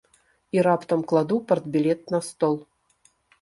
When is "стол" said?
2.29-2.59